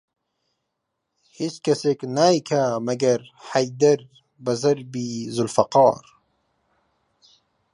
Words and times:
هیچ 1.37 1.55
کەسێک 1.65 1.99
نایکا 2.15 2.63
مەگەر 2.87 3.21
حەیدەر 3.49 3.99
بە 4.43 4.53
زەربی 4.61 5.09
زولفەقار 5.35 6.05